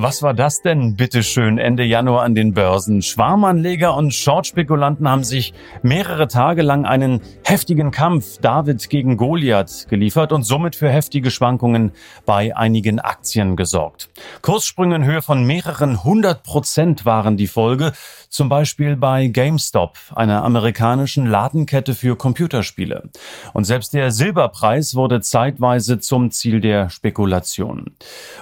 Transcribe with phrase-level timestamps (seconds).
[0.00, 3.02] Was war das denn, bitteschön, Ende Januar an den Börsen?
[3.02, 10.30] Schwarmanleger und Shortspekulanten haben sich mehrere Tage lang einen heftigen Kampf David gegen Goliath geliefert
[10.30, 11.90] und somit für heftige Schwankungen
[12.24, 14.08] bei einigen Aktien gesorgt.
[14.40, 17.90] Kurssprünge in Höhe von mehreren hundert Prozent waren die Folge,
[18.28, 23.10] zum Beispiel bei GameStop, einer amerikanischen Ladenkette für Computerspiele.
[23.52, 27.92] Und selbst der Silberpreis wurde zeitweise zum Ziel der Spekulation.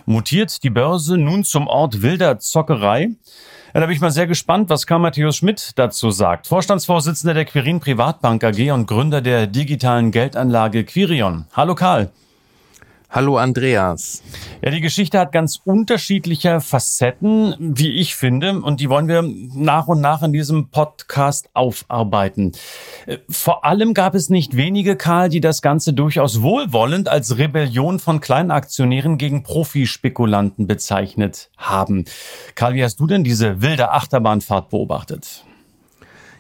[0.05, 3.11] Mutiert die Börse nun zum Ort wilder Zockerei?
[3.75, 6.47] Ja, da bin ich mal sehr gespannt, was Karl Matthäus Schmidt dazu sagt.
[6.47, 11.47] Vorstandsvorsitzender der Quirin Privatbank AG und Gründer der digitalen Geldanlage Quirion.
[11.53, 12.11] Hallo Karl.
[13.09, 14.23] Hallo Andreas.
[14.63, 19.87] Ja, die Geschichte hat ganz unterschiedliche Facetten, wie ich finde, und die wollen wir nach
[19.87, 22.53] und nach in diesem Podcast aufarbeiten.
[23.07, 28.01] Äh, vor allem gab es nicht wenige, Karl, die das Ganze durchaus wohlwollend als Rebellion
[28.01, 32.07] von Kleinaktionären gegen Profispekulanten bezeichnet haben.
[32.57, 35.46] Karl, wie hast du denn diese wilde Achterbahnfahrt beobachtet?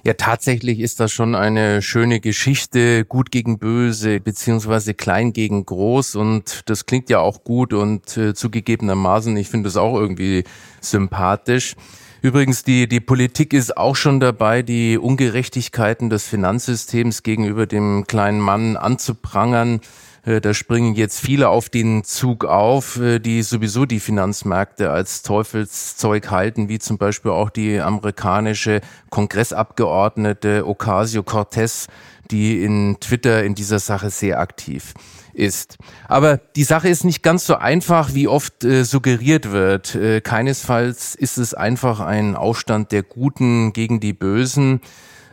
[0.07, 6.15] Ja, tatsächlich ist das schon eine schöne Geschichte, gut gegen böse, beziehungsweise klein gegen groß
[6.15, 10.45] und das klingt ja auch gut und äh, zugegebenermaßen, ich finde das auch irgendwie
[10.81, 11.75] sympathisch.
[12.23, 18.39] Übrigens, die, die Politik ist auch schon dabei, die Ungerechtigkeiten des Finanzsystems gegenüber dem kleinen
[18.39, 19.81] Mann anzuprangern.
[20.27, 25.22] Äh, da springen jetzt viele auf den Zug auf, äh, die sowieso die Finanzmärkte als
[25.22, 31.86] Teufelszeug halten, wie zum Beispiel auch die amerikanische Kongressabgeordnete Ocasio-Cortez,
[32.30, 34.94] die in Twitter in dieser Sache sehr aktiv
[35.32, 35.77] ist.
[36.08, 39.94] Aber die Sache ist nicht ganz so einfach, wie oft äh, suggeriert wird.
[39.94, 44.81] Äh, keinesfalls ist es einfach ein Aufstand der Guten gegen die Bösen.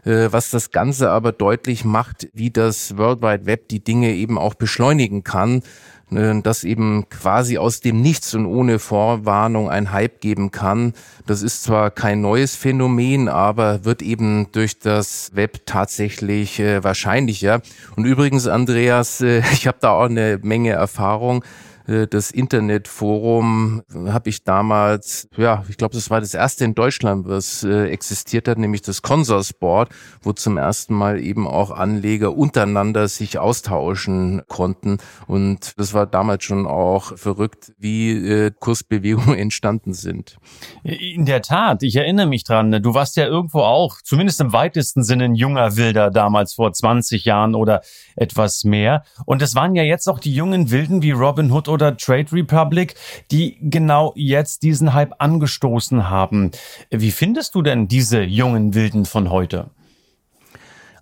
[0.06, 4.38] Äh, was das Ganze aber deutlich macht, wie das World Wide Web die Dinge eben
[4.38, 5.64] auch beschleunigen kann,
[6.12, 10.94] äh, dass eben quasi aus dem Nichts und ohne Vorwarnung ein Hype geben kann.
[11.26, 17.62] Das ist zwar kein neues Phänomen, aber wird eben durch das Web tatsächlich äh, wahrscheinlicher.
[17.96, 19.22] Und übrigens, Andreas,
[19.54, 21.46] ich habe da auch eine Menge Erfahrung.
[21.88, 27.28] Äh, das Internetforum habe ich damals, ja, ich glaube, das war das erste in Deutschland,
[27.28, 29.90] was äh, existiert hat, nämlich das Consorsboard,
[30.22, 34.98] wo zum ersten Mal eben auch Anleger untereinander sich austauschen konnten.
[35.28, 40.38] Und das war damals schon auch verrückt, wie äh, Kursbewegungen entstanden sind.
[40.84, 42.72] In der Tat, ich erinnere mich dran.
[42.82, 47.26] Du warst ja irgendwo auch, zumindest im weitesten Sinne, ein junger Wilder damals vor 20
[47.26, 47.82] Jahren oder
[48.16, 49.04] etwas mehr.
[49.26, 52.96] Und es waren ja jetzt auch die jungen Wilden wie Robin Hood oder Trade Republic,
[53.32, 56.52] die genau jetzt diesen Hype angestoßen haben.
[56.90, 59.70] Wie findest du denn diese jungen Wilden von heute?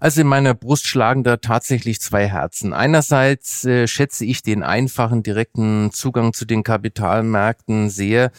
[0.01, 2.73] Also in meiner Brust schlagen da tatsächlich zwei Herzen.
[2.73, 8.31] Einerseits äh, schätze ich den einfachen, direkten Zugang zu den Kapitalmärkten sehr,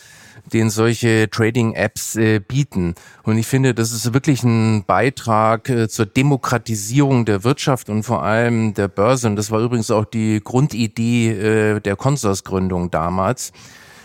[0.52, 2.96] den solche Trading-Apps äh, bieten.
[3.22, 8.24] Und ich finde, das ist wirklich ein Beitrag äh, zur Demokratisierung der Wirtschaft und vor
[8.24, 9.28] allem der Börse.
[9.28, 13.52] Und das war übrigens auch die Grundidee äh, der Konsorsgründung damals.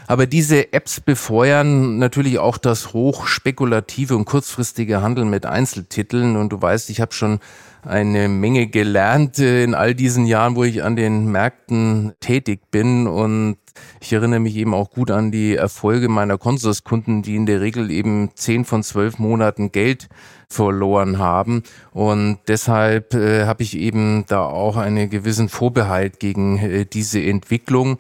[0.08, 6.38] Aber diese Apps befeuern natürlich auch das hochspekulative und kurzfristige Handeln mit Einzeltiteln.
[6.38, 7.40] Und du weißt, ich habe schon
[7.84, 13.06] eine Menge gelernt äh, in all diesen Jahren, wo ich an den Märkten tätig bin.
[13.06, 13.58] Und
[14.00, 17.92] ich erinnere mich eben auch gut an die Erfolge meiner Konsurskunden, die in der Regel
[17.92, 20.08] eben zehn von zwölf Monaten Geld
[20.50, 21.64] verloren haben.
[21.92, 27.98] Und deshalb äh, habe ich eben da auch einen gewissen Vorbehalt gegen äh, diese Entwicklung.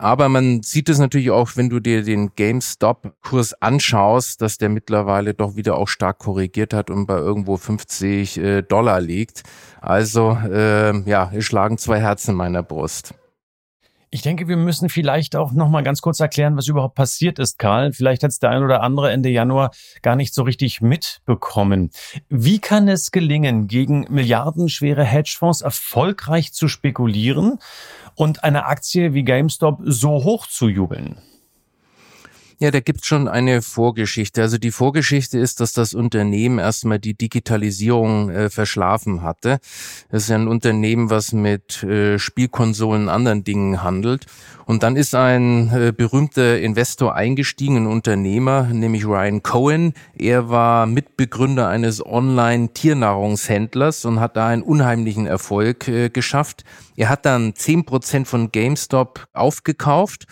[0.00, 5.34] Aber man sieht es natürlich auch, wenn du dir den GameStop-Kurs anschaust, dass der mittlerweile
[5.34, 9.42] doch wieder auch stark korrigiert hat und bei irgendwo 50 äh, Dollar liegt.
[9.82, 13.12] Also äh, ja, es schlagen zwei Herzen in meiner Brust.
[14.12, 17.60] Ich denke, wir müssen vielleicht auch noch mal ganz kurz erklären, was überhaupt passiert ist,
[17.60, 17.92] Karl.
[17.92, 19.70] Vielleicht hat es der ein oder andere Ende Januar
[20.02, 21.90] gar nicht so richtig mitbekommen.
[22.28, 27.60] Wie kann es gelingen, gegen milliardenschwere Hedgefonds erfolgreich zu spekulieren
[28.16, 31.22] und eine Aktie wie GameStop so hoch zu jubeln?
[32.62, 34.42] Ja, da gibt's schon eine Vorgeschichte.
[34.42, 39.60] Also die Vorgeschichte ist, dass das Unternehmen erstmal die Digitalisierung äh, verschlafen hatte.
[40.10, 44.26] Es ist ja ein Unternehmen, was mit äh, Spielkonsolen und anderen Dingen handelt.
[44.66, 49.94] Und dann ist ein äh, berühmter Investor eingestiegen, ein Unternehmer, nämlich Ryan Cohen.
[50.14, 56.64] Er war Mitbegründer eines Online-Tiernahrungshändlers und hat da einen unheimlichen Erfolg äh, geschafft.
[56.94, 60.26] Er hat dann zehn Prozent von GameStop aufgekauft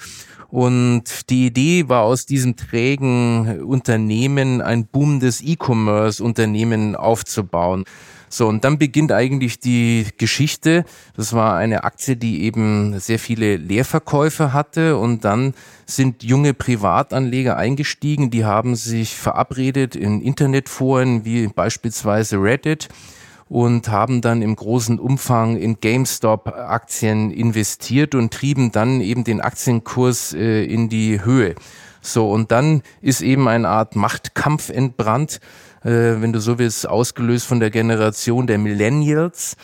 [0.51, 7.85] und die Idee war aus diesem trägen Unternehmen ein boomendes E-Commerce-Unternehmen aufzubauen.
[8.31, 10.85] So, und dann beginnt eigentlich die Geschichte.
[11.17, 15.55] Das war eine Aktie, die eben sehr viele Leerverkäufe hatte und dann
[15.87, 22.89] sind junge Privatanleger eingestiegen, die haben sich verabredet in Internetforen wie beispielsweise Reddit
[23.49, 30.35] und haben dann im großen Umfang in GameStop-Aktien investiert und trieben dann eben den Aktienkurs
[30.35, 31.55] äh, in die Höhe.
[32.01, 35.41] So, und dann ist eben eine Art Machtkampf entbrannt,
[35.83, 35.89] äh,
[36.21, 39.57] wenn du so willst, ausgelöst von der Generation der Millennials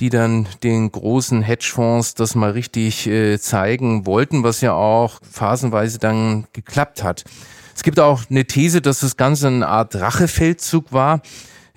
[0.00, 5.98] die dann den großen Hedgefonds das mal richtig äh, zeigen wollten, was ja auch phasenweise
[5.98, 7.24] dann geklappt hat.
[7.74, 11.20] Es gibt auch eine These, dass das Ganze eine Art Rachefeldzug war,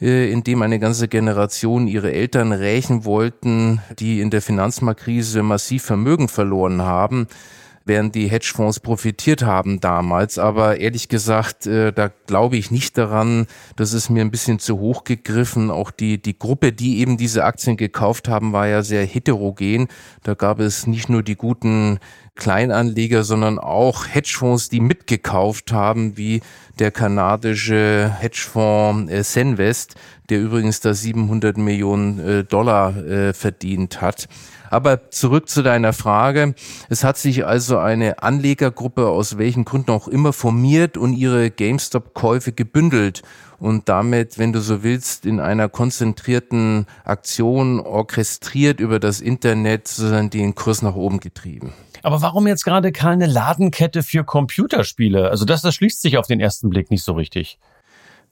[0.02, 6.28] in dem eine ganze Generation ihre Eltern rächen wollten, die in der Finanzmarktkrise massiv Vermögen
[6.28, 7.28] verloren haben
[7.86, 10.38] während die Hedgefonds profitiert haben damals.
[10.38, 13.48] Aber ehrlich gesagt, äh, da glaube ich nicht daran.
[13.76, 15.72] Das ist mir ein bisschen zu hoch gegriffen.
[15.72, 19.88] Auch die, die Gruppe, die eben diese Aktien gekauft haben, war ja sehr heterogen.
[20.24, 22.00] Da gab es nicht nur die guten
[22.36, 26.42] Kleinanleger, sondern auch Hedgefonds, die mitgekauft haben, wie
[26.80, 29.96] der kanadische Hedgefonds äh, Senvest,
[30.30, 34.28] der übrigens da 700 Millionen äh, Dollar äh, verdient hat.
[34.70, 36.56] Aber zurück zu deiner Frage.
[36.90, 42.54] Es hat sich also eine Anlegergruppe aus welchen Gründen auch immer formiert und ihre GameStop-Käufe
[42.54, 43.22] gebündelt
[43.62, 50.32] und damit, wenn du so willst, in einer konzentrierten Aktion orchestriert über das Internet sozusagen
[50.32, 51.72] den Kurs nach oben getrieben.
[52.02, 55.30] Aber warum jetzt gerade keine Ladenkette für Computerspiele?
[55.30, 57.60] Also das, das schließt sich auf den ersten Blick nicht so richtig.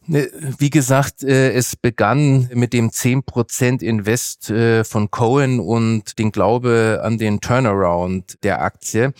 [0.07, 0.27] Ne,
[0.57, 7.01] wie gesagt, äh, es begann mit dem 10% Invest äh, von Cohen und den Glaube
[7.03, 9.13] an den Turnaround der Aktie.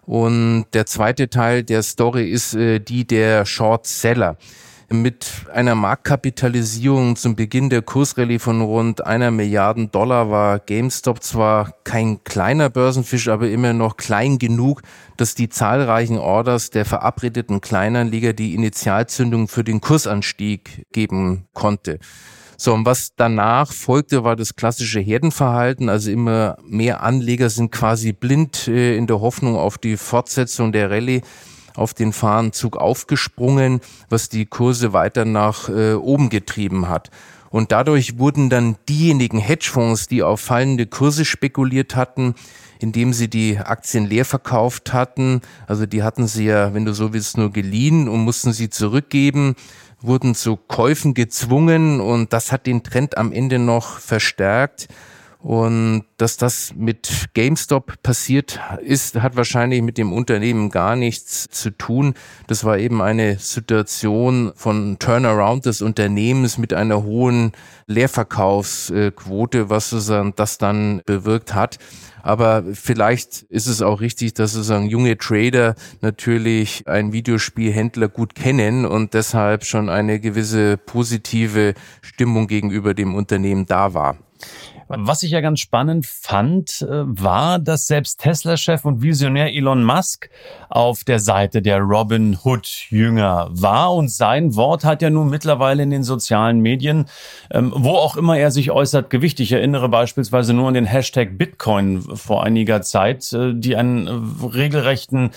[0.00, 4.36] Und der zweite Teil der Story ist äh, die der Short Seller
[4.92, 11.74] mit einer Marktkapitalisierung zum Beginn der Kursrallye von rund einer Milliarden Dollar war GameStop zwar
[11.84, 14.82] kein kleiner Börsenfisch, aber immer noch klein genug,
[15.16, 21.98] dass die zahlreichen Orders der verabredeten Kleinanleger die Initialzündung für den Kursanstieg geben konnte.
[22.56, 25.88] So, und was danach folgte, war das klassische Herdenverhalten.
[25.88, 30.88] Also immer mehr Anleger sind quasi blind äh, in der Hoffnung auf die Fortsetzung der
[30.88, 31.22] Rallye
[31.74, 37.10] auf den Fahrenzug aufgesprungen, was die Kurse weiter nach äh, oben getrieben hat.
[37.50, 42.34] Und dadurch wurden dann diejenigen Hedgefonds, die auf fallende Kurse spekuliert hatten,
[42.78, 47.12] indem sie die Aktien leer verkauft hatten, also die hatten sie ja, wenn du so
[47.12, 49.54] willst, nur geliehen und mussten sie zurückgeben,
[50.00, 54.88] wurden zu Käufen gezwungen und das hat den Trend am Ende noch verstärkt.
[55.42, 61.70] Und dass das mit GameStop passiert ist, hat wahrscheinlich mit dem Unternehmen gar nichts zu
[61.76, 62.14] tun.
[62.46, 67.50] Das war eben eine Situation von Turnaround des Unternehmens mit einer hohen
[67.88, 71.78] Leerverkaufsquote, was sozusagen das dann bewirkt hat.
[72.22, 78.86] Aber vielleicht ist es auch richtig, dass sozusagen junge Trader natürlich einen Videospielhändler gut kennen
[78.86, 84.18] und deshalb schon eine gewisse positive Stimmung gegenüber dem Unternehmen da war.
[84.98, 90.28] Was ich ja ganz spannend fand, äh, war, dass selbst Tesla-Chef und Visionär Elon Musk
[90.68, 93.94] auf der Seite der Robin Hood-Jünger war.
[93.94, 97.06] Und sein Wort hat ja nun mittlerweile in den sozialen Medien,
[97.50, 99.40] ähm, wo auch immer er sich äußert, Gewicht.
[99.40, 104.46] Ich erinnere beispielsweise nur an den Hashtag Bitcoin vor einiger Zeit, äh, die einen äh,
[104.46, 105.30] regelrechten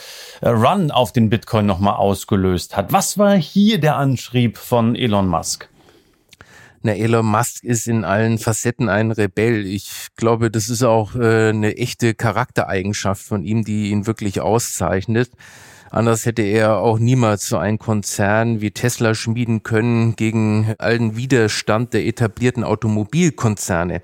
[0.43, 2.91] Run auf den Bitcoin nochmal ausgelöst hat.
[2.91, 5.69] Was war hier der Anschrieb von Elon Musk?
[6.85, 9.65] Na, Elon Musk ist in allen Facetten ein Rebell.
[9.65, 15.31] Ich glaube, das ist auch äh, eine echte Charaktereigenschaft von ihm, die ihn wirklich auszeichnet.
[15.89, 21.95] Anders hätte er auch niemals so einen Konzern wie Tesla schmieden können gegen allen Widerstand
[21.95, 24.03] der etablierten Automobilkonzerne.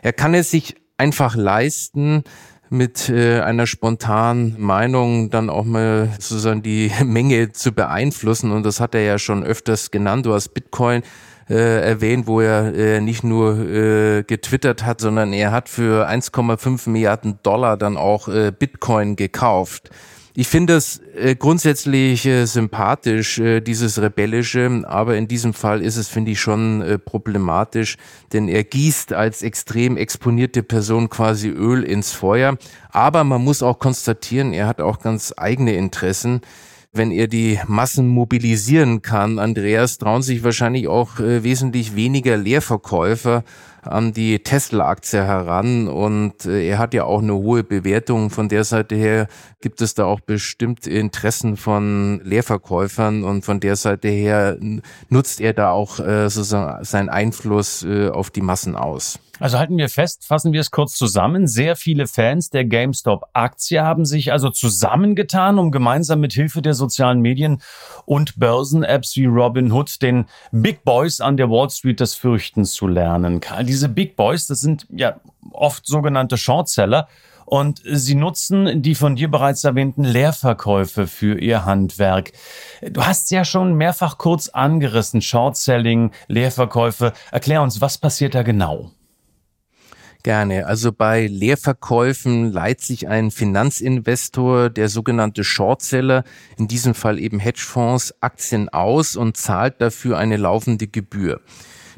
[0.00, 2.24] Er kann es sich einfach leisten,
[2.70, 8.50] mit äh, einer spontanen Meinung dann auch mal sozusagen die Menge zu beeinflussen.
[8.50, 10.24] Und das hat er ja schon öfters genannt.
[10.24, 11.02] Du hast Bitcoin
[11.52, 16.88] äh, erwähnt, wo er äh, nicht nur äh, getwittert hat, sondern er hat für 1,5
[16.88, 19.90] Milliarden Dollar dann auch äh, Bitcoin gekauft.
[20.34, 25.98] Ich finde es äh, grundsätzlich äh, sympathisch, äh, dieses Rebellische, aber in diesem Fall ist
[25.98, 27.98] es, finde ich, schon äh, problematisch,
[28.32, 32.56] denn er gießt als extrem exponierte Person quasi Öl ins Feuer.
[32.88, 36.40] Aber man muss auch konstatieren, er hat auch ganz eigene Interessen
[36.92, 39.38] wenn er die Massen mobilisieren kann.
[39.38, 43.44] Andreas trauen sich wahrscheinlich auch äh, wesentlich weniger Leerverkäufer
[43.80, 48.28] an die Tesla-Aktie heran und äh, er hat ja auch eine hohe Bewertung.
[48.28, 49.26] Von der Seite her
[49.62, 54.58] gibt es da auch bestimmt Interessen von Leerverkäufern und von der Seite her
[55.08, 59.18] nutzt er da auch äh, sozusagen seinen Einfluss äh, auf die Massen aus.
[59.42, 61.48] Also halten wir fest, fassen wir es kurz zusammen.
[61.48, 67.20] Sehr viele Fans der GameStop-Aktie haben sich also zusammengetan, um gemeinsam mit Hilfe der sozialen
[67.20, 67.60] Medien
[68.04, 73.40] und Börsen-Apps wie Robinhood den Big Boys an der Wall Street das Fürchten zu lernen.
[73.40, 75.16] Karl, diese Big Boys, das sind ja
[75.50, 77.08] oft sogenannte Shortseller.
[77.44, 82.30] Und sie nutzen die von dir bereits erwähnten Leerverkäufe für ihr Handwerk.
[82.80, 87.12] Du hast ja schon mehrfach kurz angerissen, Shortselling, Leerverkäufe.
[87.32, 88.92] Erklär uns, was passiert da genau?
[90.22, 90.66] Gerne.
[90.66, 96.22] Also bei Leerverkäufen leiht sich ein Finanzinvestor, der sogenannte Shortseller,
[96.56, 101.40] in diesem Fall eben Hedgefonds, Aktien aus und zahlt dafür eine laufende Gebühr.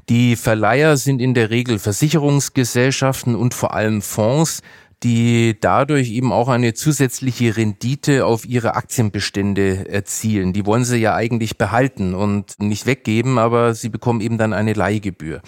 [0.08, 4.62] Die Verleiher sind in der Regel Versicherungsgesellschaften und vor allem Fonds,
[5.02, 10.54] die dadurch eben auch eine zusätzliche Rendite auf ihre Aktienbestände erzielen.
[10.54, 14.72] Die wollen sie ja eigentlich behalten und nicht weggeben, aber sie bekommen eben dann eine
[14.72, 15.42] Leihgebühr.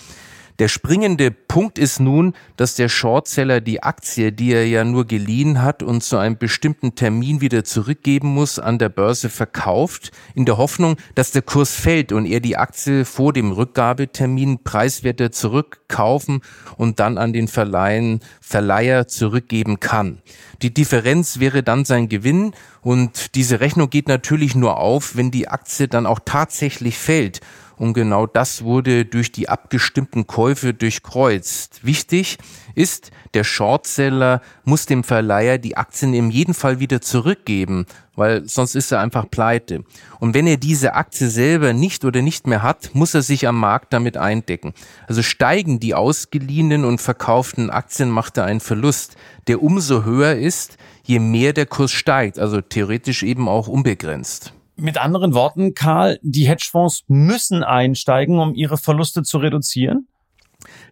[0.58, 5.60] Der springende Punkt ist nun, dass der Shortseller die Aktie, die er ja nur geliehen
[5.60, 10.56] hat und zu einem bestimmten Termin wieder zurückgeben muss, an der Börse verkauft, in der
[10.56, 16.40] Hoffnung, dass der Kurs fällt und er die Aktie vor dem Rückgabetermin preiswerter zurückkaufen
[16.78, 20.22] und dann an den Verleihen, Verleiher zurückgeben kann.
[20.62, 25.48] Die Differenz wäre dann sein Gewinn und diese Rechnung geht natürlich nur auf, wenn die
[25.48, 27.40] Aktie dann auch tatsächlich fällt
[27.76, 31.85] und genau das wurde durch die abgestimmten Käufe durchkreuzt.
[31.85, 32.38] Wichtig
[32.75, 38.75] ist, der Shortseller muss dem Verleiher die Aktien in jedem Fall wieder zurückgeben, weil sonst
[38.75, 39.85] ist er einfach pleite.
[40.21, 43.61] Und wenn er diese Aktie selber nicht oder nicht mehr hat, muss er sich am
[43.61, 44.73] Markt damit eindecken.
[45.06, 49.16] Also steigen die ausgeliehenen und verkauften Aktien, macht er einen Verlust,
[49.49, 54.52] der umso höher ist, je mehr der Kurs steigt, also theoretisch eben auch unbegrenzt.
[54.78, 60.06] Mit anderen Worten, Karl, die Hedgefonds müssen einsteigen, um ihre Verluste zu reduzieren?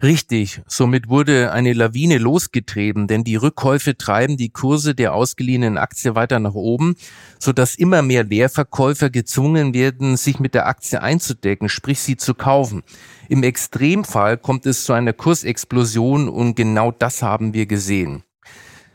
[0.02, 6.14] Richtig, somit wurde eine Lawine losgetrieben, denn die Rückkäufe treiben die Kurse der ausgeliehenen Aktie
[6.14, 6.96] weiter nach oben,
[7.38, 12.82] sodass immer mehr Leerverkäufer gezwungen werden, sich mit der Aktie einzudecken, sprich sie zu kaufen.
[13.28, 18.22] Im Extremfall kommt es zu einer Kursexplosion und genau das haben wir gesehen.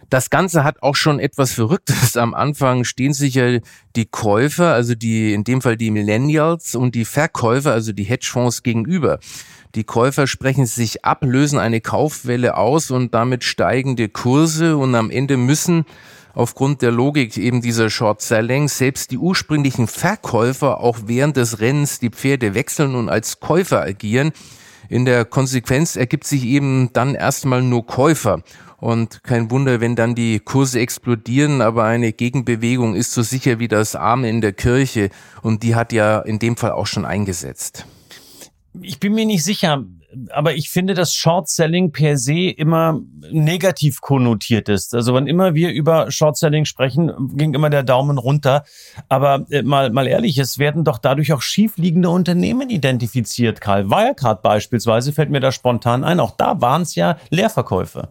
[0.09, 2.17] Das Ganze hat auch schon etwas Verrücktes.
[2.17, 3.59] Am Anfang stehen sich ja
[3.95, 8.63] die Käufer, also die, in dem Fall die Millennials und die Verkäufer, also die Hedgefonds
[8.63, 9.19] gegenüber.
[9.75, 15.11] Die Käufer sprechen sich ab, lösen eine Kaufwelle aus und damit steigende Kurse und am
[15.11, 15.85] Ende müssen
[16.33, 21.99] aufgrund der Logik eben dieser Short Selling selbst die ursprünglichen Verkäufer auch während des Rennens
[21.99, 24.31] die Pferde wechseln und als Käufer agieren.
[24.89, 28.41] In der Konsequenz ergibt sich eben dann erstmal nur Käufer.
[28.79, 33.67] Und kein Wunder, wenn dann die Kurse explodieren, aber eine Gegenbewegung ist so sicher wie
[33.67, 35.09] das Arm in der Kirche.
[35.41, 37.85] Und die hat ja in dem Fall auch schon eingesetzt.
[38.81, 39.83] Ich bin mir nicht sicher,
[40.31, 42.99] aber ich finde, dass Short Selling per se immer
[43.31, 44.95] negativ konnotiert ist.
[44.95, 48.63] Also wann immer wir über Short Selling sprechen, ging immer der Daumen runter.
[49.07, 53.61] Aber äh, mal, mal ehrlich, es werden doch dadurch auch schiefliegende Unternehmen identifiziert.
[53.61, 56.19] Karl Wirecard beispielsweise fällt mir da spontan ein.
[56.19, 58.09] Auch da waren es ja Leerverkäufe.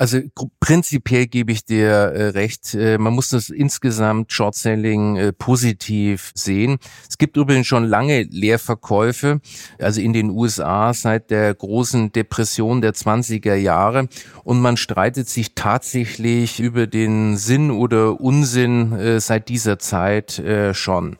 [0.00, 0.18] Also
[0.60, 2.74] prinzipiell gebe ich dir äh, recht.
[2.74, 6.78] Äh, man muss das insgesamt Short-Selling äh, positiv sehen.
[7.06, 9.42] Es gibt übrigens schon lange Leerverkäufe,
[9.78, 14.08] also in den USA seit der großen Depression der 20er Jahre.
[14.42, 20.72] Und man streitet sich tatsächlich über den Sinn oder Unsinn äh, seit dieser Zeit äh,
[20.72, 21.18] schon.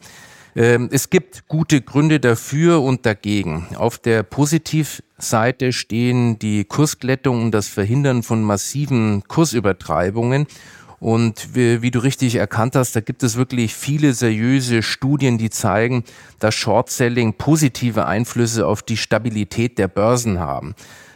[0.57, 3.69] Ähm, es gibt gute Gründe dafür und dagegen.
[3.77, 10.47] Auf der Positivseite stehen die Kursglättung und das Verhindern von massiven Kursübertreibungen.
[10.99, 15.49] Und wie, wie, du richtig erkannt hast, da gibt es wirklich viele seriöse Studien, die
[15.49, 16.05] zeigen,
[16.41, 20.75] dass Short-Selling positive Einflüsse auf die Stabilität der Börsen haben.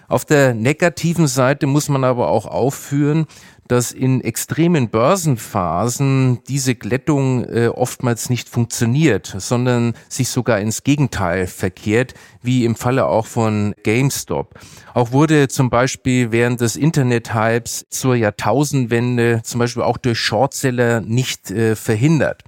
[0.09, 3.27] Auf der negativen Seite muss man aber auch aufführen,
[3.69, 11.47] dass in extremen Börsenphasen diese Glättung äh, oftmals nicht funktioniert, sondern sich sogar ins Gegenteil
[11.47, 14.55] verkehrt, wie im Falle auch von GameStop.
[14.93, 21.51] Auch wurde zum Beispiel während des Internet-Hypes zur Jahrtausendwende zum Beispiel auch durch Shortseller nicht
[21.51, 22.45] äh, verhindert.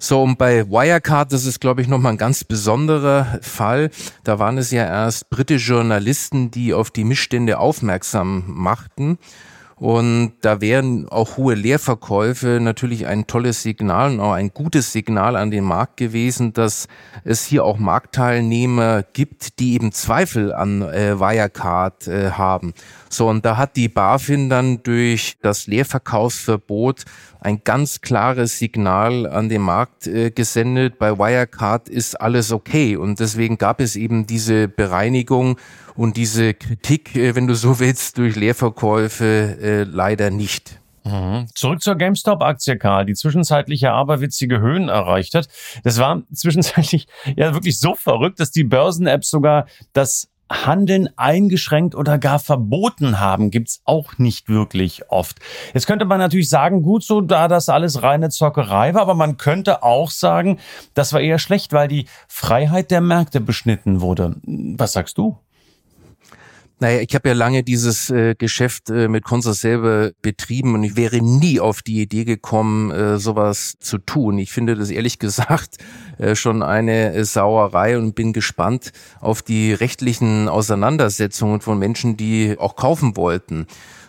[0.00, 3.90] So, und bei Wirecard, das ist, glaube ich, nochmal ein ganz besonderer Fall.
[4.22, 9.18] Da waren es ja erst britische Journalisten, die auf die Missstände aufmerksam machten.
[9.78, 15.36] Und da wären auch hohe Leerverkäufe natürlich ein tolles Signal und auch ein gutes Signal
[15.36, 16.88] an den Markt gewesen, dass
[17.22, 22.74] es hier auch Marktteilnehmer gibt, die eben Zweifel an äh, Wirecard äh, haben.
[23.08, 27.04] So, und da hat die BaFin dann durch das Leerverkaufsverbot
[27.40, 30.98] ein ganz klares Signal an den Markt äh, gesendet.
[30.98, 32.96] Bei Wirecard ist alles okay.
[32.96, 35.58] Und deswegen gab es eben diese Bereinigung
[35.94, 40.80] und diese Kritik, äh, wenn du so willst, durch Leerverkäufe äh, leider nicht.
[41.04, 41.46] Mhm.
[41.54, 45.48] Zurück zur GameStop-Aktie, Karl, die zwischenzeitlich aberwitzige Höhen erreicht hat.
[45.82, 52.18] Das war zwischenzeitlich ja wirklich so verrückt, dass die Börsen-Apps sogar das Handeln eingeschränkt oder
[52.18, 55.38] gar verboten haben, gibt's auch nicht wirklich oft.
[55.74, 59.36] Jetzt könnte man natürlich sagen, gut so, da das alles reine Zockerei war, aber man
[59.36, 60.58] könnte auch sagen,
[60.94, 64.36] das war eher schlecht, weil die Freiheit der Märkte beschnitten wurde.
[64.44, 65.38] Was sagst du?
[66.80, 70.96] Naja, ich habe ja lange dieses äh, Geschäft äh, mit Consa selber betrieben und ich
[70.96, 74.38] wäre nie auf die Idee gekommen, äh, sowas zu tun.
[74.38, 75.78] Ich finde das ehrlich gesagt
[76.18, 82.56] äh, schon eine äh, Sauerei und bin gespannt auf die rechtlichen Auseinandersetzungen von Menschen, die
[82.58, 83.66] auch kaufen wollten.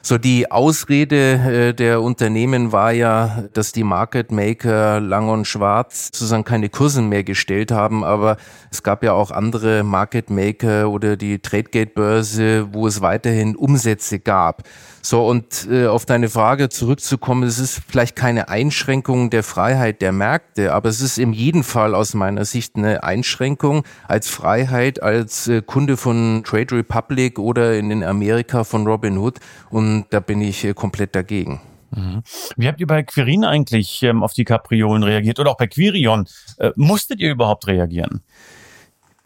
[0.09, 6.05] So die Ausrede äh, der Unternehmen war ja, dass die Market Maker Lang und Schwarz
[6.05, 8.37] sozusagen keine Kursen mehr gestellt haben, aber
[8.71, 14.17] es gab ja auch andere Market Maker oder die Tradegate Börse, wo es weiterhin Umsätze
[14.17, 14.63] gab.
[15.01, 20.11] So, und äh, auf deine Frage zurückzukommen, es ist vielleicht keine Einschränkung der Freiheit der
[20.11, 25.47] Märkte, aber es ist in jedem Fall aus meiner Sicht eine Einschränkung als Freiheit, als
[25.47, 29.39] äh, Kunde von Trade Republic oder in den Amerika von Robinhood.
[29.69, 31.61] Und da bin ich äh, komplett dagegen.
[31.91, 32.21] Mhm.
[32.55, 36.27] Wie habt ihr bei Quirin eigentlich ähm, auf die Kapriolen reagiert oder auch bei Quirion?
[36.57, 38.21] Äh, musstet ihr überhaupt reagieren?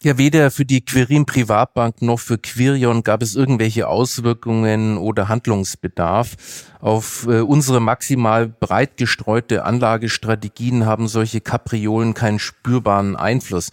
[0.02, 6.36] Ja, weder für die Quirin Privatbank noch für Quirion gab es irgendwelche Auswirkungen oder Handlungsbedarf.
[6.82, 13.70] Auf äh, unsere maximal breit gestreute Anlagestrategien haben solche Kapriolen keinen spürbaren Einfluss.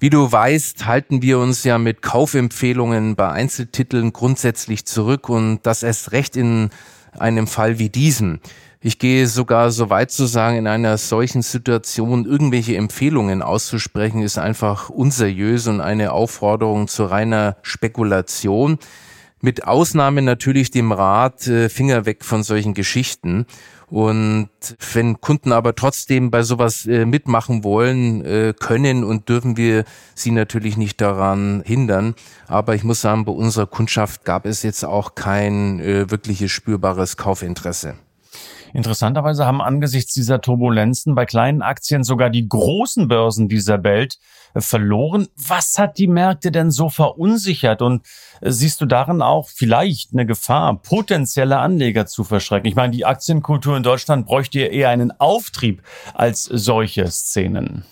[0.00, 5.82] Wie du weißt, halten wir uns ja mit Kaufempfehlungen bei Einzeltiteln grundsätzlich zurück und das
[5.82, 6.70] erst recht in
[7.18, 8.40] einem Fall wie diesem.
[8.80, 14.38] Ich gehe sogar so weit zu sagen, in einer solchen Situation irgendwelche Empfehlungen auszusprechen, ist
[14.38, 18.78] einfach unseriös und eine Aufforderung zu reiner Spekulation.
[19.42, 23.46] Mit Ausnahme natürlich dem Rat, äh, Finger weg von solchen Geschichten.
[23.88, 24.50] Und
[24.92, 30.30] wenn Kunden aber trotzdem bei sowas äh, mitmachen wollen, äh, können und dürfen wir sie
[30.30, 32.14] natürlich nicht daran hindern.
[32.48, 37.94] Aber ich muss sagen, bei unserer Kundschaft gab es jetzt auch kein wirkliches spürbares Kaufinteresse.
[38.72, 44.39] Interessanterweise haben angesichts dieser Turbulenzen bei kleinen Aktien sogar die großen Börsen dieser Welt äh,
[44.56, 45.28] verloren.
[45.36, 47.82] Was hat die Märkte denn so verunsichert?
[47.82, 48.06] Und
[48.40, 52.68] äh, siehst du darin auch vielleicht eine Gefahr, potenzielle Anleger zu verschrecken?
[52.68, 55.82] Ich meine, die Aktienkultur in Deutschland bräuchte eher einen Auftrieb
[56.14, 57.84] als solche Szenen.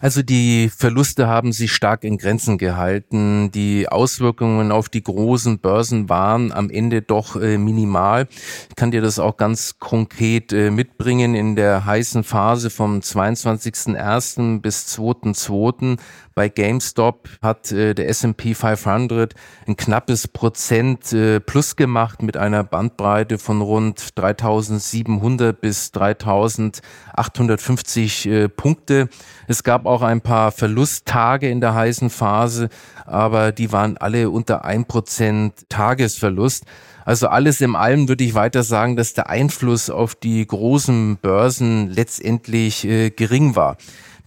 [0.00, 3.50] Also die Verluste haben sich stark in Grenzen gehalten.
[3.52, 8.28] Die Auswirkungen auf die großen Börsen waren am Ende doch äh, minimal.
[8.68, 11.34] Ich kann dir das auch ganz konkret äh, mitbringen.
[11.34, 14.60] In der heißen Phase vom 22.01.
[14.60, 15.98] bis 2.02
[16.34, 19.34] bei GameStop hat äh, der S&P 500
[19.68, 28.48] ein knappes Prozent äh, plus gemacht mit einer Bandbreite von rund 3700 bis 3850 äh,
[28.48, 29.08] Punkte.
[29.46, 32.68] Es gab auch ein paar Verlusttage in der heißen Phase,
[33.06, 36.64] aber die waren alle unter ein Prozent Tagesverlust.
[37.04, 41.90] Also alles im allem würde ich weiter sagen, dass der Einfluss auf die großen Börsen
[41.90, 43.76] letztendlich äh, gering war.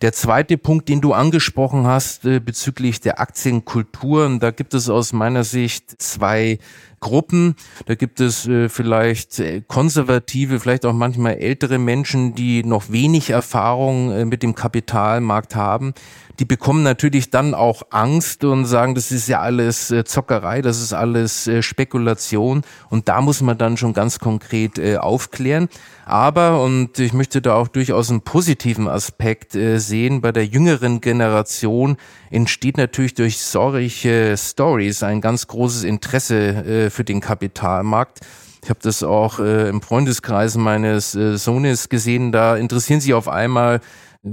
[0.02, 5.12] Der zweite Punkt, den du angesprochen hast äh, bezüglich der Aktienkultur, da gibt es aus
[5.12, 6.60] meiner Sicht zwei
[7.00, 7.56] Gruppen.
[7.86, 13.30] Da gibt es äh, vielleicht äh, konservative, vielleicht auch manchmal ältere Menschen, die noch wenig
[13.30, 15.94] Erfahrung äh, mit dem Kapitalmarkt haben.
[16.40, 20.82] Die bekommen natürlich dann auch Angst und sagen, das ist ja alles äh, Zockerei, das
[20.82, 22.62] ist alles äh, Spekulation.
[22.90, 25.68] Und da muss man dann schon ganz konkret äh, aufklären.
[26.06, 31.98] Aber, und ich möchte da auch durchaus einen positiven Aspekt sehen, bei der jüngeren Generation
[32.30, 38.22] entsteht natürlich durch solche Stories ein ganz großes Interesse für den Kapitalmarkt.
[38.68, 42.34] Ich habe das auch äh, im Freundeskreis meines äh, Sohnes gesehen.
[42.34, 43.80] Da interessieren sich auf einmal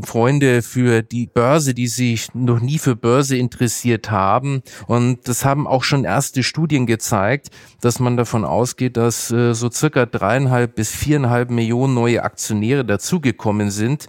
[0.02, 4.62] Freunde für die Börse, die sich noch nie für Börse interessiert haben.
[4.86, 9.70] Und das haben auch schon erste Studien gezeigt, dass man davon ausgeht, dass äh, so
[9.70, 14.08] circa dreieinhalb bis viereinhalb Millionen neue Aktionäre dazugekommen sind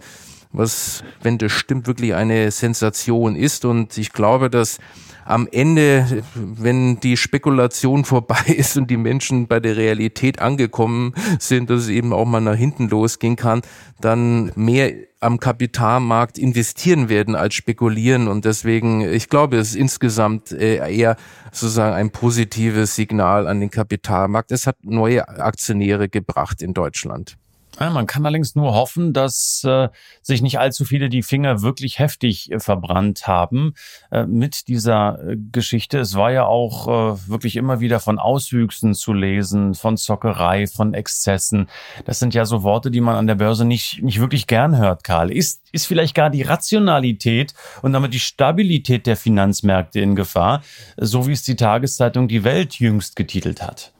[0.52, 3.64] was, wenn das stimmt, wirklich eine Sensation ist.
[3.64, 4.78] Und ich glaube, dass
[5.26, 11.68] am Ende, wenn die Spekulation vorbei ist und die Menschen bei der Realität angekommen sind,
[11.68, 13.62] dass es eben auch mal nach hinten losgehen kann,
[14.00, 18.28] dann mehr am Kapitalmarkt investieren werden als spekulieren.
[18.28, 21.16] Und deswegen, ich glaube, es ist insgesamt äh, eher
[21.52, 24.52] sozusagen ein positives Signal an den Kapitalmarkt.
[24.52, 27.36] Es hat neue Aktionäre gebracht in Deutschland.
[27.78, 29.88] Ja, man kann allerdings nur hoffen, dass äh,
[30.22, 33.74] sich nicht allzu viele die Finger wirklich heftig äh, verbrannt haben
[34.10, 35.98] äh, mit dieser äh, Geschichte.
[35.98, 40.94] Es war ja auch äh, wirklich immer wieder von Auswüchsen zu lesen, von Zockerei, von
[40.94, 41.68] Exzessen.
[42.06, 45.04] Das sind ja so Worte, die man an der Börse nicht, nicht wirklich gern hört,
[45.04, 45.30] Karl.
[45.30, 50.62] Ist, ist vielleicht gar die Rationalität und damit die Stabilität der Finanzmärkte in Gefahr,
[50.96, 53.92] so wie es die Tageszeitung Die Welt jüngst getitelt hat?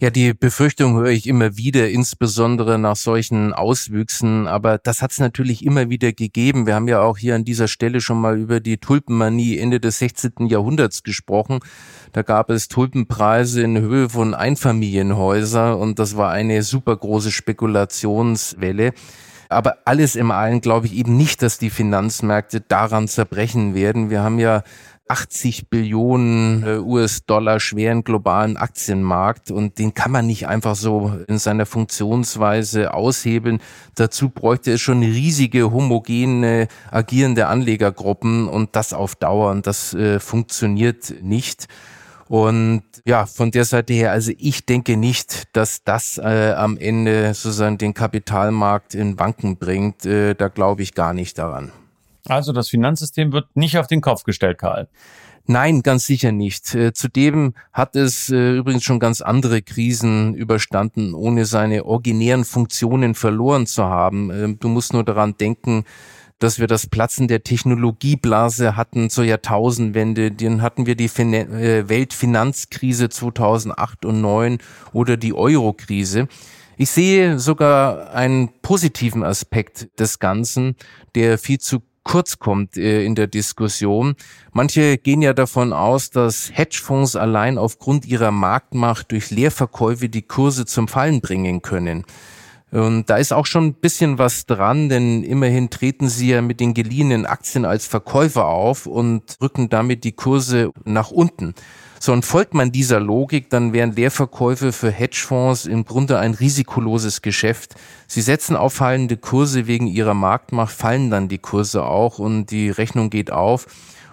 [0.00, 4.46] Ja, die Befürchtung höre ich immer wieder, insbesondere nach solchen Auswüchsen.
[4.46, 6.68] Aber das hat es natürlich immer wieder gegeben.
[6.68, 9.98] Wir haben ja auch hier an dieser Stelle schon mal über die Tulpenmanie Ende des
[9.98, 10.46] 16.
[10.46, 11.58] Jahrhunderts gesprochen.
[12.12, 18.92] Da gab es Tulpenpreise in Höhe von Einfamilienhäuser und das war eine super große Spekulationswelle.
[19.48, 24.10] Aber alles im allen glaube ich eben nicht, dass die Finanzmärkte daran zerbrechen werden.
[24.10, 24.62] Wir haben ja
[25.08, 31.38] 80 Billionen äh, US-Dollar schweren globalen Aktienmarkt und den kann man nicht einfach so in
[31.38, 33.60] seiner Funktionsweise aushebeln.
[33.94, 40.20] Dazu bräuchte es schon riesige homogene agierende Anlegergruppen und das auf Dauer und das äh,
[40.20, 41.66] funktioniert nicht.
[42.28, 47.32] Und ja, von der Seite her, also ich denke nicht, dass das äh, am Ende
[47.32, 50.04] sozusagen den Kapitalmarkt in Banken bringt.
[50.04, 51.72] Äh, da glaube ich gar nicht daran.
[52.28, 54.88] Also das Finanzsystem wird nicht auf den Kopf gestellt, Karl.
[55.50, 56.74] Nein, ganz sicher nicht.
[56.74, 63.14] Äh, zudem hat es äh, übrigens schon ganz andere Krisen überstanden, ohne seine originären Funktionen
[63.14, 64.30] verloren zu haben.
[64.30, 65.84] Ähm, du musst nur daran denken,
[66.38, 70.32] dass wir das Platzen der Technologieblase hatten zur Jahrtausendwende.
[70.32, 74.58] Dann hatten wir die äh, Weltfinanzkrise 2008 und 2009
[74.92, 76.28] oder die Eurokrise.
[76.76, 80.76] Ich sehe sogar einen positiven Aspekt des Ganzen,
[81.16, 84.16] der viel zu kurz kommt äh, in der Diskussion.
[84.52, 90.64] Manche gehen ja davon aus, dass Hedgefonds allein aufgrund ihrer Marktmacht durch Leerverkäufe die Kurse
[90.64, 92.04] zum Fallen bringen können.
[92.70, 96.60] Und da ist auch schon ein bisschen was dran, denn immerhin treten sie ja mit
[96.60, 101.54] den geliehenen Aktien als Verkäufer auf und rücken damit die Kurse nach unten.
[102.00, 107.22] So, und folgt man dieser Logik, dann wären Leerverkäufe für Hedgefonds im Grunde ein risikoloses
[107.22, 107.74] Geschäft.
[108.06, 112.70] Sie setzen auf fallende Kurse wegen ihrer Marktmacht, fallen dann die Kurse auch und die
[112.70, 113.66] Rechnung geht auf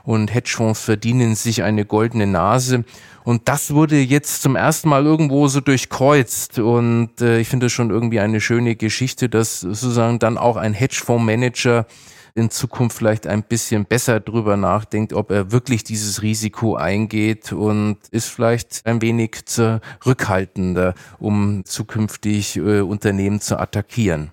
[0.05, 2.85] und Hedgefonds verdienen sich eine goldene Nase.
[3.23, 6.59] Und das wurde jetzt zum ersten Mal irgendwo so durchkreuzt.
[6.59, 10.73] Und äh, ich finde das schon irgendwie eine schöne Geschichte, dass sozusagen dann auch ein
[10.73, 11.87] Hedgefondsmanager
[12.35, 17.97] in Zukunft vielleicht ein bisschen besser drüber nachdenkt, ob er wirklich dieses Risiko eingeht und
[18.11, 24.31] ist vielleicht ein wenig zurückhaltender, um zukünftig äh, Unternehmen zu attackieren.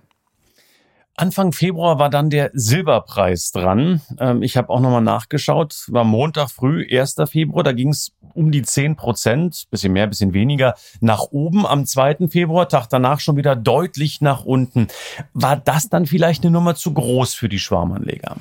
[1.15, 4.01] Anfang Februar war dann der Silberpreis dran.
[4.19, 5.85] Ähm, ich habe auch nochmal nachgeschaut.
[5.89, 7.17] War Montag früh, 1.
[7.31, 7.63] Februar.
[7.63, 11.67] Da ging es um die 10 Prozent, bisschen mehr, bisschen weniger, nach oben.
[11.67, 12.29] Am 2.
[12.29, 14.89] Februar, Tag danach schon wieder deutlich nach unten.
[15.35, 18.37] War das dann vielleicht eine Nummer zu groß für die Schwarmanleger?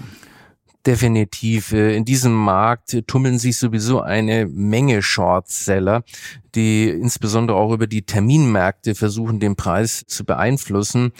[0.85, 1.73] Definitiv.
[1.73, 6.03] Äh, in diesem Markt tummeln sich sowieso eine Menge Shortseller,
[6.55, 11.11] die insbesondere auch über die Terminmärkte versuchen, den Preis zu beeinflussen.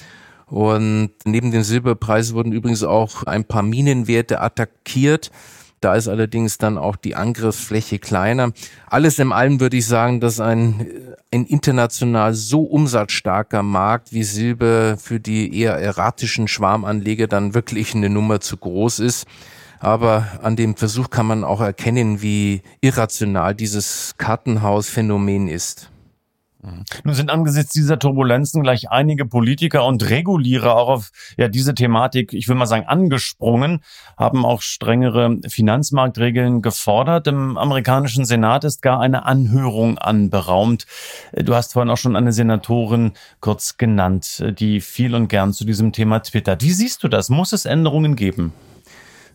[0.52, 5.32] Und neben dem Silberpreis wurden übrigens auch ein paar Minenwerte attackiert.
[5.80, 8.52] Da ist allerdings dann auch die Angriffsfläche kleiner.
[8.86, 14.98] Alles in allem würde ich sagen, dass ein, ein international so umsatzstarker Markt wie Silber
[14.98, 19.26] für die eher erratischen Schwarmanleger dann wirklich eine Nummer zu groß ist.
[19.80, 25.92] Aber an dem Versuch kann man auch erkennen, wie irrational dieses Kartenhausphänomen ist.
[26.64, 26.84] Mhm.
[27.04, 32.34] Nun sind angesichts dieser Turbulenzen gleich einige Politiker und Regulierer auch auf ja, diese Thematik,
[32.34, 33.82] ich will mal sagen, angesprungen,
[34.18, 37.28] haben auch strengere Finanzmarktregeln gefordert.
[37.28, 40.86] Im amerikanischen Senat ist gar eine Anhörung anberaumt.
[41.34, 45.92] Du hast vorhin auch schon eine Senatorin kurz genannt, die viel und gern zu diesem
[45.92, 46.62] Thema twittert.
[46.64, 47.30] Wie siehst du das?
[47.30, 48.54] Muss es Änderungen geben?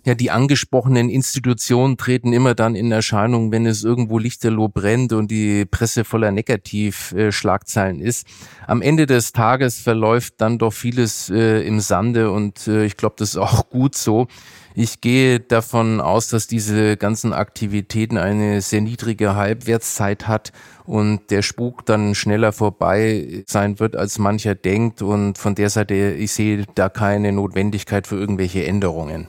[0.06, 5.32] Ja, die angesprochenen Institutionen treten immer dann in Erscheinung, wenn es irgendwo lichterloh brennt und
[5.32, 8.24] die Presse voller Negativschlagzeilen ist.
[8.68, 13.16] Am Ende des Tages verläuft dann doch vieles äh, im Sande und äh, ich glaube,
[13.18, 14.28] das ist auch gut so.
[14.76, 20.52] Ich gehe davon aus, dass diese ganzen Aktivitäten eine sehr niedrige Halbwertszeit hat
[20.84, 25.02] und der Spuk dann schneller vorbei sein wird, als mancher denkt.
[25.02, 29.26] Und von der Seite, ich sehe da keine Notwendigkeit für irgendwelche Änderungen.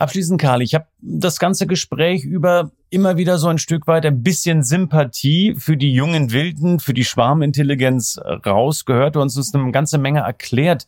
[0.00, 4.22] Abschließend, Karl, ich habe das ganze Gespräch über immer wieder so ein Stück weit ein
[4.22, 9.16] bisschen Sympathie für die jungen Wilden, für die Schwarmintelligenz rausgehört.
[9.16, 10.86] Hast uns eine ganze Menge erklärt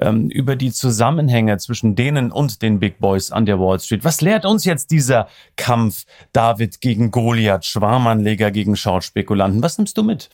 [0.00, 4.02] ähm, über die Zusammenhänge zwischen denen und den Big Boys an der Wall Street.
[4.02, 9.62] Was lehrt uns jetzt dieser Kampf David gegen Goliath, Schwarmanleger gegen Shortspekulanten?
[9.62, 10.30] Was nimmst du mit?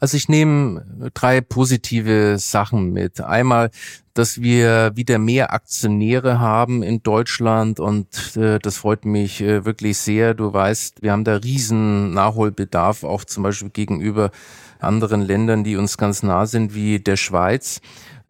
[0.00, 3.20] Also ich nehme drei positive Sachen mit.
[3.20, 3.70] Einmal,
[4.14, 9.98] dass wir wieder mehr Aktionäre haben in Deutschland und äh, das freut mich äh, wirklich
[9.98, 10.34] sehr.
[10.34, 14.30] Du weißt, wir haben da riesen Nachholbedarf, auch zum Beispiel gegenüber
[14.80, 17.80] anderen Ländern, die uns ganz nah sind, wie der Schweiz.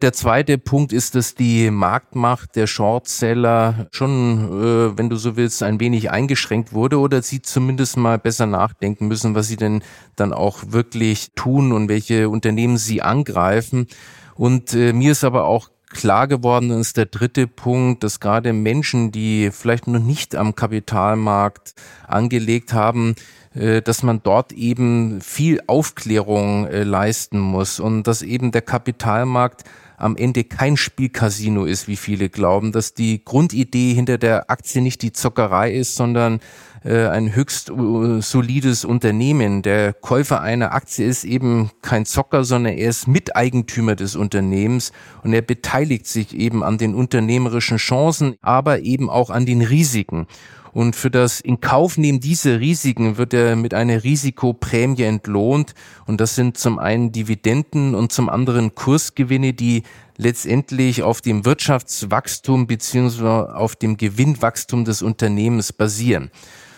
[0.01, 5.61] Der zweite Punkt ist, dass die Marktmacht der Shortseller schon, äh, wenn du so willst,
[5.61, 9.83] ein wenig eingeschränkt wurde oder sie zumindest mal besser nachdenken müssen, was sie denn
[10.15, 13.87] dann auch wirklich tun und welche Unternehmen sie angreifen.
[14.35, 19.11] Und äh, mir ist aber auch klar geworden ist der dritte Punkt, dass gerade Menschen,
[19.11, 21.73] die vielleicht noch nicht am Kapitalmarkt
[22.07, 23.15] angelegt haben,
[23.53, 29.65] äh, dass man dort eben viel Aufklärung äh, leisten muss und dass eben der Kapitalmarkt
[29.99, 35.01] am Ende kein Spielcasino ist, wie viele glauben, dass die Grundidee hinter der Aktie nicht
[35.01, 36.39] die Zockerei ist, sondern
[36.83, 39.61] äh, ein höchst äh, solides Unternehmen.
[39.61, 44.91] Der Käufer einer Aktie ist eben kein Zocker, sondern er ist Miteigentümer des Unternehmens
[45.23, 50.27] und er beteiligt sich eben an den unternehmerischen Chancen, aber eben auch an den Risiken.
[50.71, 55.73] Und für das Inkaufnehmen dieser Risiken wird er mit einer Risikoprämie entlohnt.
[56.05, 59.83] Und das sind zum einen Dividenden und zum anderen Kursgewinne, die
[60.17, 66.29] letztendlich auf dem Wirtschaftswachstum beziehungsweise auf dem Gewinnwachstum des Unternehmens basieren.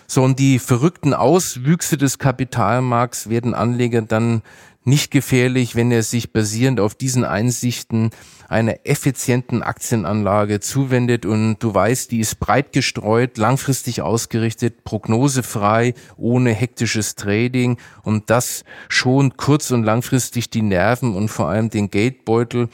[0.06, 4.42] So, und die verrückten Auswüchse des Kapitalmarkts werden Anleger dann
[4.84, 8.10] nicht gefährlich, wenn er sich basierend auf diesen Einsichten
[8.52, 16.50] einer effizienten Aktienanlage zuwendet und du weißt, die ist breit gestreut, langfristig ausgerichtet, prognosefrei, ohne
[16.50, 22.68] hektisches Trading und das schont kurz- und langfristig die Nerven und vor allem den Geldbeutel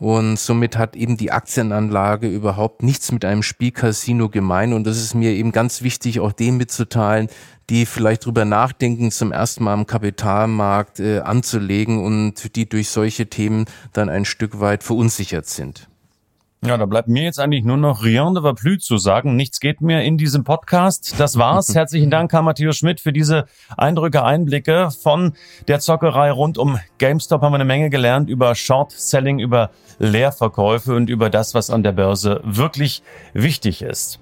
[0.00, 4.72] und somit hat eben die Aktienanlage überhaupt nichts mit einem Spielcasino gemein.
[4.72, 7.28] Und das ist mir eben ganz wichtig, auch dem mitzuteilen,
[7.68, 13.28] die vielleicht drüber nachdenken, zum ersten Mal am Kapitalmarkt äh, anzulegen und die durch solche
[13.28, 15.89] Themen dann ein Stück weit verunsichert sind.
[16.62, 19.34] Ja, da bleibt mir jetzt eigentlich nur noch Rien de va plus zu sagen.
[19.34, 21.14] Nichts geht mehr in diesem Podcast.
[21.18, 21.74] Das war's.
[21.74, 23.46] Herzlichen Dank, Karl Matthias Schmidt, für diese
[23.78, 25.32] Eindrücke, Einblicke von
[25.68, 30.94] der Zockerei rund um GameStop haben wir eine Menge gelernt über Short Selling, über Leerverkäufe
[30.94, 34.20] und über das, was an der Börse wirklich wichtig ist.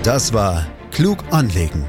[0.02, 1.88] Das war Klug anlegen